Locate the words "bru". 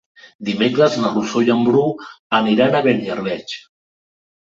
1.69-1.85